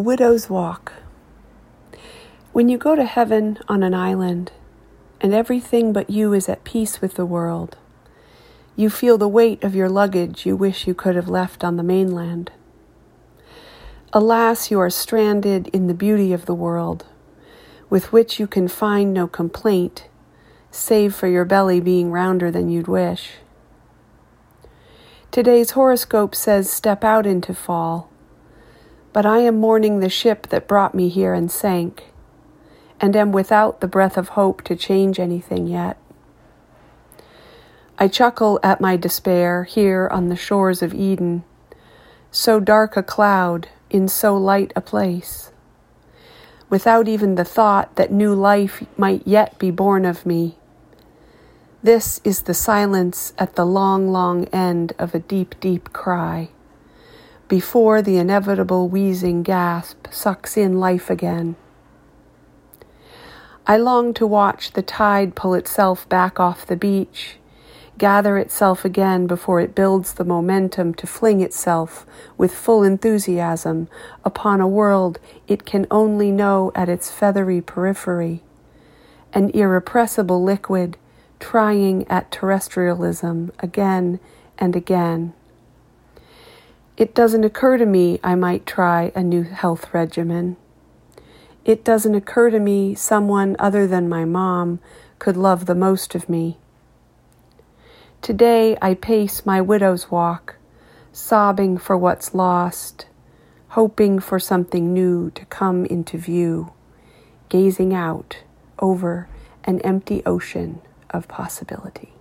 [0.00, 0.94] Widow's Walk.
[2.54, 4.50] When you go to heaven on an island,
[5.20, 7.76] and everything but you is at peace with the world,
[8.76, 11.82] you feel the weight of your luggage you wish you could have left on the
[11.82, 12.50] mainland.
[14.14, 17.04] Alas, you are stranded in the beauty of the world,
[17.90, 20.08] with which you can find no complaint,
[20.70, 23.32] save for your belly being rounder than you'd wish.
[25.30, 28.09] Today's horoscope says step out into fall
[29.12, 32.04] but I am mourning the ship that brought me here and sank,
[33.00, 35.96] and am without the breath of hope to change anything yet.
[37.98, 41.44] I chuckle at my despair here on the shores of Eden,
[42.30, 45.50] so dark a cloud in so light a place,
[46.68, 50.56] without even the thought that new life might yet be born of me.
[51.82, 56.50] This is the silence at the long, long end of a deep, deep cry
[57.50, 61.56] before the inevitable wheezing gasp sucks in life again.
[63.66, 67.38] I long to watch the tide pull itself back off the beach,
[67.98, 72.06] gather itself again before it builds the momentum to fling itself
[72.38, 73.88] with full enthusiasm
[74.24, 78.44] upon a world it can only know at its feathery periphery,
[79.32, 80.96] an irrepressible liquid
[81.40, 84.20] trying at terrestrialism again
[84.56, 85.34] and again.
[87.00, 90.58] It doesn't occur to me I might try a new health regimen.
[91.64, 94.80] It doesn't occur to me someone other than my mom
[95.18, 96.58] could love the most of me.
[98.20, 100.56] Today I pace my widow's walk,
[101.10, 103.06] sobbing for what's lost,
[103.68, 106.70] hoping for something new to come into view,
[107.48, 108.42] gazing out
[108.78, 109.26] over
[109.64, 112.12] an empty ocean of possibility.